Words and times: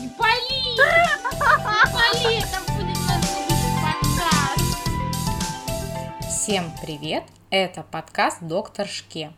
Не 0.00 0.08
пали! 0.08 0.62
Не 0.64 0.78
пали! 1.92 2.38
Это 2.38 2.58
будет 2.72 2.96
наш 3.06 3.22
следующий 3.22 3.72
подкаст! 3.84 4.64
Всем 6.26 6.72
привет! 6.80 7.24
Это 7.50 7.82
подкаст 7.82 8.38
«Доктор 8.40 8.88
Шке». 8.88 9.32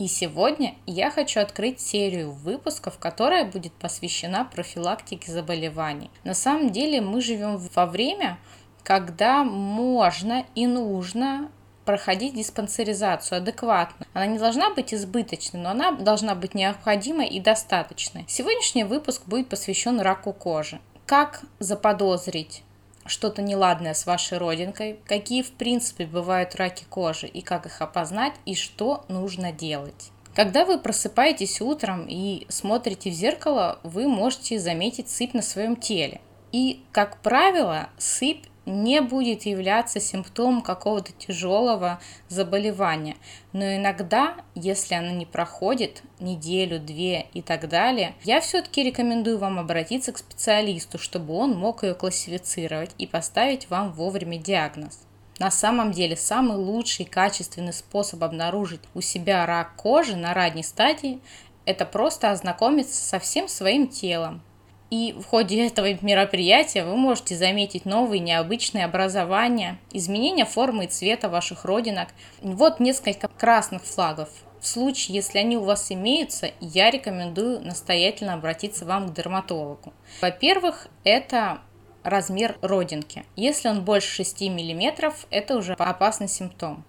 И 0.00 0.08
сегодня 0.08 0.74
я 0.86 1.12
хочу 1.12 1.38
открыть 1.38 1.80
серию 1.80 2.32
выпусков, 2.32 2.98
которая 2.98 3.44
будет 3.44 3.72
посвящена 3.74 4.44
профилактике 4.44 5.30
заболеваний. 5.30 6.10
На 6.24 6.34
самом 6.34 6.70
деле 6.70 7.00
мы 7.00 7.20
живем 7.20 7.56
во 7.56 7.86
время, 7.86 8.38
когда 8.82 9.44
можно 9.44 10.44
и 10.56 10.66
нужно 10.66 11.52
проходить 11.84 12.34
диспансеризацию 12.34 13.38
адекватно. 13.38 14.06
Она 14.12 14.26
не 14.26 14.38
должна 14.38 14.70
быть 14.70 14.92
избыточной, 14.94 15.60
но 15.60 15.70
она 15.70 15.92
должна 15.92 16.34
быть 16.34 16.54
необходимой 16.54 17.28
и 17.28 17.40
достаточной. 17.40 18.24
Сегодняшний 18.28 18.84
выпуск 18.84 19.22
будет 19.26 19.48
посвящен 19.48 20.00
раку 20.00 20.32
кожи. 20.32 20.80
Как 21.06 21.42
заподозрить 21.58 22.62
что-то 23.06 23.42
неладное 23.42 23.94
с 23.94 24.06
вашей 24.06 24.38
родинкой, 24.38 24.98
какие 25.06 25.42
в 25.42 25.52
принципе 25.52 26.06
бывают 26.06 26.54
раки 26.54 26.84
кожи 26.88 27.26
и 27.26 27.42
как 27.42 27.66
их 27.66 27.82
опознать 27.82 28.34
и 28.46 28.54
что 28.54 29.04
нужно 29.08 29.52
делать. 29.52 30.10
Когда 30.34 30.64
вы 30.64 30.78
просыпаетесь 30.78 31.60
утром 31.60 32.06
и 32.08 32.46
смотрите 32.48 33.10
в 33.10 33.14
зеркало, 33.14 33.78
вы 33.84 34.08
можете 34.08 34.58
заметить 34.58 35.08
сыпь 35.08 35.34
на 35.34 35.42
своем 35.42 35.76
теле. 35.76 36.20
И, 36.50 36.82
как 36.92 37.18
правило, 37.18 37.88
сыпь 37.98 38.44
не 38.66 39.00
будет 39.00 39.42
являться 39.42 40.00
симптомом 40.00 40.62
какого-то 40.62 41.12
тяжелого 41.12 42.00
заболевания. 42.28 43.16
Но 43.52 43.76
иногда, 43.76 44.36
если 44.54 44.94
она 44.94 45.12
не 45.12 45.26
проходит 45.26 46.02
неделю, 46.20 46.80
две 46.80 47.26
и 47.34 47.42
так 47.42 47.68
далее, 47.68 48.14
я 48.24 48.40
все-таки 48.40 48.82
рекомендую 48.82 49.38
вам 49.38 49.58
обратиться 49.58 50.12
к 50.12 50.18
специалисту, 50.18 50.98
чтобы 50.98 51.34
он 51.34 51.52
мог 51.52 51.82
ее 51.82 51.94
классифицировать 51.94 52.90
и 52.98 53.06
поставить 53.06 53.70
вам 53.70 53.92
вовремя 53.92 54.38
диагноз. 54.38 55.00
На 55.38 55.50
самом 55.50 55.90
деле 55.90 56.16
самый 56.16 56.56
лучший 56.56 57.04
качественный 57.04 57.72
способ 57.72 58.22
обнаружить 58.22 58.82
у 58.94 59.00
себя 59.00 59.44
рак 59.46 59.74
кожи 59.76 60.16
на 60.16 60.32
ранней 60.32 60.62
стадии– 60.62 61.20
это 61.66 61.86
просто 61.86 62.30
ознакомиться 62.30 63.02
со 63.02 63.18
всем 63.18 63.48
своим 63.48 63.88
телом, 63.88 64.42
и 64.90 65.12
в 65.12 65.24
ходе 65.24 65.66
этого 65.66 65.92
мероприятия 66.02 66.84
вы 66.84 66.96
можете 66.96 67.36
заметить 67.36 67.84
новые 67.84 68.20
необычные 68.20 68.84
образования, 68.84 69.78
изменения 69.92 70.44
формы 70.44 70.84
и 70.84 70.88
цвета 70.88 71.28
ваших 71.28 71.64
родинок. 71.64 72.08
Вот 72.42 72.80
несколько 72.80 73.28
красных 73.28 73.82
флагов. 73.84 74.28
В 74.60 74.66
случае, 74.66 75.16
если 75.16 75.38
они 75.38 75.56
у 75.56 75.64
вас 75.64 75.90
имеются, 75.90 76.52
я 76.60 76.90
рекомендую 76.90 77.60
настоятельно 77.60 78.34
обратиться 78.34 78.84
вам 78.84 79.08
к 79.08 79.14
дерматологу. 79.14 79.92
Во-первых, 80.20 80.88
это 81.02 81.60
размер 82.02 82.56
родинки. 82.62 83.24
Если 83.36 83.68
он 83.68 83.84
больше 83.84 84.24
6 84.24 84.42
мм, 84.42 85.12
это 85.30 85.56
уже 85.56 85.74
опасный 85.74 86.28
симптом. 86.28 86.84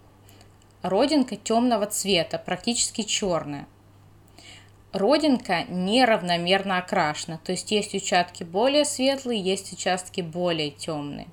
Родинка 0.84 1.36
темного 1.36 1.88
цвета, 1.88 2.38
практически 2.38 3.02
черная 3.02 3.68
родинка 4.96 5.64
неравномерно 5.70 6.78
окрашена, 6.78 7.40
то 7.44 7.52
есть 7.52 7.72
есть 7.72 7.94
участки 7.94 8.44
более 8.44 8.86
светлые, 8.86 9.42
есть 9.42 9.74
участки 9.74 10.22
более 10.22 10.72
темные. 10.72 11.28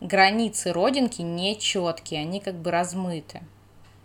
Границы 0.00 0.72
родинки 0.72 1.22
нечеткие, 1.22 2.22
они 2.22 2.40
как 2.40 2.54
бы 2.54 2.70
размыты. 2.70 3.42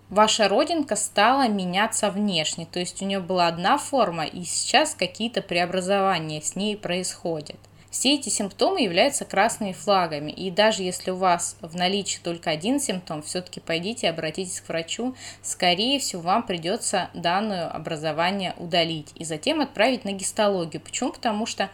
Ваша 0.10 0.50
родинка 0.50 0.96
стала 0.96 1.48
меняться 1.48 2.12
внешне, 2.12 2.66
то 2.66 2.80
есть 2.80 3.02
у 3.02 3.06
нее 3.06 3.20
была 3.20 3.48
одна 3.48 3.78
форма, 3.78 4.26
и 4.26 4.44
сейчас 4.44 4.94
какие-то 4.94 5.42
преобразования 5.42 6.42
с 6.42 6.56
ней 6.56 6.76
происходят. 6.76 7.58
Все 7.92 8.16
эти 8.16 8.30
симптомы 8.30 8.82
являются 8.82 9.26
красными 9.26 9.74
флагами, 9.74 10.32
и 10.32 10.50
даже 10.50 10.82
если 10.82 11.12
у 11.12 11.18
вас 11.18 11.58
в 11.60 11.76
наличии 11.76 12.20
только 12.24 12.50
один 12.50 12.80
симптом, 12.80 13.22
все-таки 13.22 13.60
пойдите 13.60 14.08
и 14.08 14.10
обратитесь 14.10 14.62
к 14.62 14.70
врачу. 14.70 15.14
Скорее 15.42 16.00
всего, 16.00 16.22
вам 16.22 16.44
придется 16.44 17.10
данное 17.14 17.68
образование 17.68 18.56
удалить 18.58 19.12
и 19.16 19.26
затем 19.26 19.60
отправить 19.60 20.06
на 20.06 20.14
гистологию. 20.14 20.82
Почему? 20.82 21.12
Потому 21.12 21.46
что 21.46 21.70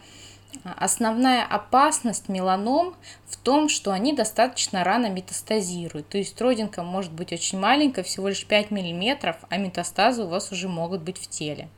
а, 0.64 0.74
Основная 0.78 1.44
опасность 1.44 2.28
меланом 2.28 2.96
в 3.28 3.36
том, 3.36 3.68
что 3.68 3.92
они 3.92 4.12
достаточно 4.12 4.82
рано 4.82 5.08
метастазируют. 5.08 6.08
То 6.08 6.18
есть 6.18 6.40
родинка 6.40 6.82
может 6.82 7.12
быть 7.12 7.32
очень 7.32 7.60
маленькая, 7.60 8.02
всего 8.02 8.28
лишь 8.28 8.44
5 8.44 8.72
мм, 8.72 9.36
а 9.48 9.56
метастазы 9.56 10.24
у 10.24 10.26
вас 10.26 10.50
уже 10.50 10.68
могут 10.68 11.02
быть 11.02 11.18
в 11.18 11.28
теле. 11.28 11.68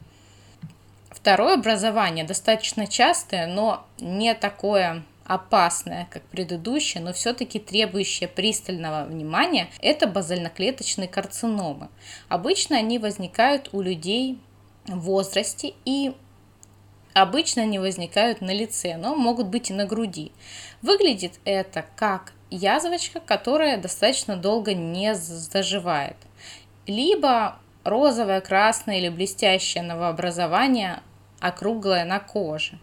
Второе 1.20 1.54
образование 1.54 2.24
достаточно 2.24 2.86
частое, 2.86 3.46
но 3.46 3.84
не 3.98 4.34
такое 4.34 5.02
опасное, 5.24 6.08
как 6.10 6.22
предыдущее, 6.22 7.02
но 7.02 7.12
все-таки 7.12 7.58
требующее 7.58 8.26
пристального 8.26 9.04
внимания, 9.04 9.68
это 9.80 10.06
базальноклеточные 10.06 11.08
карциномы. 11.08 11.88
Обычно 12.28 12.78
они 12.78 12.98
возникают 12.98 13.68
у 13.72 13.82
людей 13.82 14.40
в 14.86 14.98
возрасте 15.00 15.74
и 15.84 16.14
обычно 17.12 17.62
они 17.62 17.78
возникают 17.78 18.40
на 18.40 18.52
лице, 18.52 18.96
но 18.96 19.14
могут 19.14 19.48
быть 19.48 19.70
и 19.70 19.74
на 19.74 19.84
груди. 19.84 20.32
Выглядит 20.80 21.38
это 21.44 21.84
как 21.96 22.32
язвочка, 22.48 23.20
которая 23.20 23.76
достаточно 23.76 24.36
долго 24.36 24.72
не 24.72 25.14
заживает. 25.14 26.16
Либо 26.86 27.58
розовое, 27.84 28.40
красное 28.40 28.98
или 28.98 29.10
блестящее 29.10 29.82
новообразование 29.82 31.02
округлая 31.40 32.04
на 32.04 32.20
коже. 32.20 32.78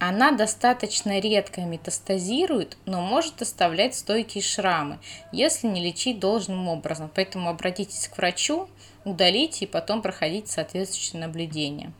Она 0.00 0.32
достаточно 0.32 1.20
редко 1.20 1.62
метастазирует, 1.62 2.76
но 2.84 3.00
может 3.00 3.40
оставлять 3.40 3.94
стойкие 3.94 4.42
шрамы, 4.42 4.98
если 5.32 5.68
не 5.68 5.82
лечить 5.82 6.18
должным 6.18 6.68
образом. 6.68 7.10
Поэтому 7.14 7.48
обратитесь 7.48 8.08
к 8.08 8.18
врачу, 8.18 8.68
удалите 9.04 9.64
и 9.64 9.68
потом 9.68 10.02
проходите 10.02 10.50
соответствующее 10.50 11.20
наблюдение. 11.20 11.92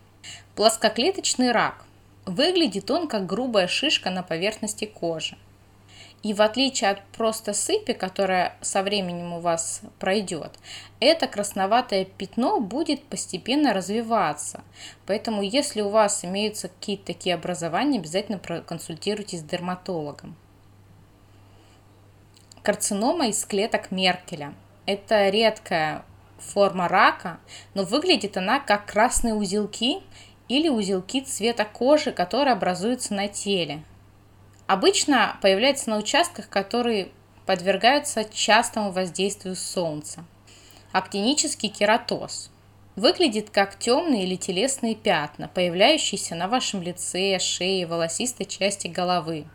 Плоскоклеточный 0.56 1.52
рак. 1.52 1.84
Выглядит 2.26 2.90
он 2.90 3.06
как 3.06 3.26
грубая 3.26 3.68
шишка 3.68 4.10
на 4.10 4.22
поверхности 4.22 4.86
кожи. 4.86 5.36
И 6.24 6.32
в 6.32 6.40
отличие 6.40 6.88
от 6.88 7.02
просто 7.08 7.52
сыпи, 7.52 7.92
которая 7.92 8.56
со 8.62 8.82
временем 8.82 9.34
у 9.34 9.40
вас 9.40 9.82
пройдет, 9.98 10.58
это 10.98 11.28
красноватое 11.28 12.06
пятно 12.06 12.60
будет 12.60 13.04
постепенно 13.04 13.74
развиваться. 13.74 14.64
Поэтому, 15.04 15.42
если 15.42 15.82
у 15.82 15.90
вас 15.90 16.24
имеются 16.24 16.68
какие-то 16.68 17.04
такие 17.08 17.34
образования, 17.34 17.98
обязательно 17.98 18.38
проконсультируйтесь 18.38 19.40
с 19.40 19.42
дерматологом. 19.42 20.34
Карцинома 22.62 23.28
из 23.28 23.44
клеток 23.44 23.90
Меркеля. 23.90 24.54
Это 24.86 25.28
редкая 25.28 26.06
форма 26.38 26.88
рака, 26.88 27.38
но 27.74 27.84
выглядит 27.84 28.38
она 28.38 28.60
как 28.60 28.86
красные 28.86 29.34
узелки 29.34 30.00
или 30.48 30.70
узелки 30.70 31.20
цвета 31.20 31.66
кожи, 31.66 32.12
которые 32.12 32.54
образуются 32.54 33.12
на 33.12 33.28
теле. 33.28 33.82
Обычно 34.66 35.36
появляется 35.42 35.90
на 35.90 35.98
участках, 35.98 36.48
которые 36.48 37.08
подвергаются 37.44 38.24
частому 38.24 38.90
воздействию 38.90 39.56
солнца. 39.56 40.24
Актинический 40.92 41.68
кератоз 41.68 42.50
выглядит 42.96 43.50
как 43.50 43.78
темные 43.78 44.24
или 44.24 44.36
телесные 44.36 44.94
пятна, 44.94 45.48
появляющиеся 45.48 46.34
на 46.34 46.48
вашем 46.48 46.80
лице, 46.80 47.38
шее, 47.38 47.86
волосистой 47.86 48.46
части 48.46 48.86
головы. 48.86 49.46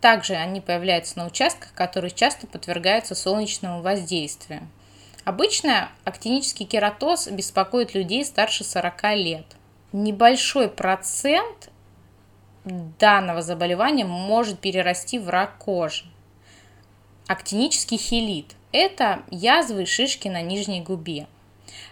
Также 0.00 0.34
они 0.34 0.60
появляются 0.60 1.18
на 1.18 1.26
участках, 1.26 1.72
которые 1.72 2.10
часто 2.10 2.46
подвергаются 2.46 3.14
солнечному 3.14 3.82
воздействию. 3.82 4.68
Обычно 5.24 5.90
актинический 6.04 6.66
кератоз 6.66 7.26
беспокоит 7.26 7.94
людей 7.94 8.24
старше 8.24 8.62
40 8.62 9.14
лет. 9.14 9.46
Небольшой 9.92 10.68
процент 10.68 11.70
данного 12.66 13.42
заболевания 13.42 14.04
может 14.04 14.58
перерасти 14.58 15.18
в 15.18 15.28
рак 15.28 15.56
кожи. 15.58 16.04
Актинический 17.26 17.96
хелит– 17.96 18.54
это 18.72 19.22
язвы 19.30 19.86
шишки 19.86 20.28
на 20.28 20.42
нижней 20.42 20.80
губе. 20.80 21.26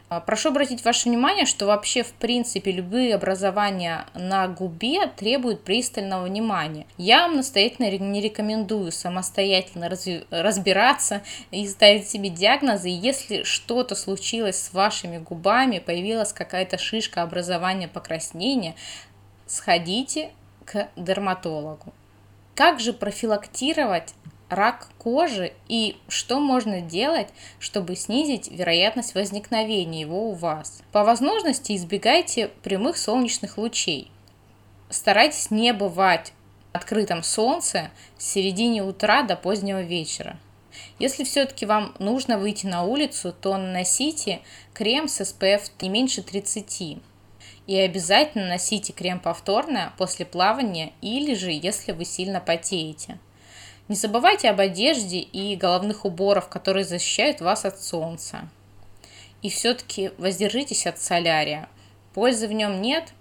А, 0.08 0.20
прошу 0.20 0.50
обратить 0.50 0.84
ваше 0.84 1.08
внимание, 1.08 1.46
что 1.46 1.66
вообще 1.66 2.02
в 2.02 2.12
принципе 2.12 2.70
любые 2.70 3.14
образования 3.14 4.06
на 4.14 4.46
губе 4.48 5.06
требуют 5.06 5.64
пристального 5.64 6.24
внимания. 6.24 6.86
Я 6.98 7.22
вам 7.22 7.36
настоятельно 7.36 7.90
не 7.98 8.20
рекомендую 8.20 8.92
самостоятельно 8.92 9.90
разбираться 10.30 11.22
и 11.50 11.66
ставить 11.66 12.08
себе 12.08 12.28
диагнозы. 12.28 12.88
Если 12.88 13.42
что-то 13.44 13.94
случилось 13.94 14.62
с 14.62 14.72
вашими 14.72 15.18
губами, 15.18 15.78
появилась 15.78 16.32
какая-то 16.32 16.78
шишка, 16.78 17.22
образование, 17.22 17.88
покраснение, 17.88 18.74
сходите 19.46 20.30
к 20.64 20.88
дерматологу. 20.96 21.92
Как 22.54 22.80
же 22.80 22.92
профилактировать 22.92 24.14
рак 24.48 24.88
кожи 24.98 25.52
и 25.68 25.96
что 26.08 26.38
можно 26.38 26.80
делать, 26.80 27.28
чтобы 27.58 27.96
снизить 27.96 28.50
вероятность 28.50 29.14
возникновения 29.14 30.02
его 30.02 30.30
у 30.30 30.32
вас? 30.32 30.82
По 30.92 31.04
возможности 31.04 31.74
избегайте 31.74 32.48
прямых 32.62 32.96
солнечных 32.96 33.58
лучей. 33.58 34.10
старайтесь 34.90 35.50
не 35.50 35.72
бывать 35.72 36.32
в 36.72 36.76
открытом 36.76 37.22
солнце 37.22 37.90
с 38.16 38.26
середины 38.26 38.82
утра 38.82 39.22
до 39.22 39.34
позднего 39.34 39.82
вечера. 39.82 40.38
Если 40.98 41.24
все-таки 41.24 41.66
вам 41.66 41.94
нужно 41.98 42.38
выйти 42.38 42.66
на 42.66 42.84
улицу, 42.84 43.32
то 43.32 43.56
наносите 43.56 44.40
крем 44.72 45.08
с 45.08 45.20
SPF 45.20 45.70
не 45.80 45.88
меньше 45.88 46.22
30. 46.22 46.98
И 47.66 47.78
обязательно 47.78 48.48
носите 48.48 48.92
крем 48.92 49.20
повторно 49.20 49.94
после 49.96 50.26
плавания 50.26 50.92
или 51.00 51.34
же 51.34 51.50
если 51.50 51.92
вы 51.92 52.04
сильно 52.04 52.40
потеете. 52.40 53.18
Не 53.88 53.96
забывайте 53.96 54.48
об 54.50 54.60
одежде 54.60 55.18
и 55.18 55.56
головных 55.56 56.04
уборах, 56.04 56.48
которые 56.48 56.84
защищают 56.84 57.40
вас 57.40 57.64
от 57.64 57.80
солнца. 57.80 58.48
И 59.42 59.50
все-таки 59.50 60.10
воздержитесь 60.16 60.86
от 60.86 60.98
солярия. 60.98 61.68
Пользы 62.14 62.48
в 62.48 62.52
нем 62.52 62.80
нет, 62.80 63.12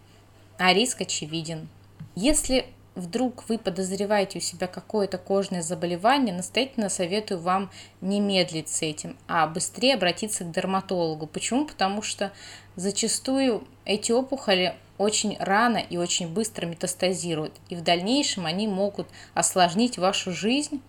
а 0.58 0.74
риск 0.74 1.02
очевиден. 1.02 1.68
Если 2.16 2.66
вдруг 2.96 3.48
вы 3.50 3.58
подозреваете 3.58 4.40
у 4.40 4.42
себя 4.42 4.68
какое-то 4.68 5.18
кожное 5.18 5.62
заболевание, 5.62 6.36
настоятельно 6.36 6.90
советую 6.90 7.40
вам 7.40 7.72
не 8.02 8.20
медлить 8.20 8.70
с 8.70 8.82
этим, 8.82 9.18
а 9.28 9.48
быстрее 9.48 9.96
обратиться 9.96 10.44
к 10.44 10.52
дерматологу. 10.52 11.28
Почему? 11.28 11.66
Потому 11.66 12.02
что 12.02 12.32
зачастую 12.76 13.68
эти 13.86 14.12
опухоли 14.12 14.76
очень 14.98 15.36
рано 15.40 15.78
и 15.78 15.98
очень 15.98 16.28
быстро 16.28 16.66
метастазируют, 16.66 17.54
и 17.70 17.76
в 17.76 17.82
дальнейшем 17.82 18.46
они 18.46 18.68
могут 18.68 19.08
осложнить 19.34 19.98
вашу 19.98 20.32
жизнь 20.32 20.82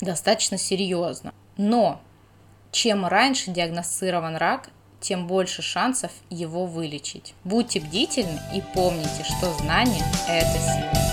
достаточно 0.00 0.58
серьезно. 0.58 1.32
Но 1.56 2.00
чем 2.72 3.06
раньше 3.06 3.50
диагностирован 3.50 4.36
рак, 4.36 4.70
тем 5.00 5.26
больше 5.26 5.62
шансов 5.62 6.12
его 6.30 6.64
вылечить. 6.64 7.34
Будьте 7.44 7.80
бдительны 7.80 8.40
и 8.54 8.62
помните, 8.74 9.24
что 9.24 9.52
знание– 9.54 10.04
это 10.28 10.58
сила. 10.58 11.11